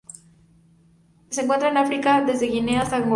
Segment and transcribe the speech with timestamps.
[1.29, 3.09] Se encuentran en África: desde Guinea hasta Angola.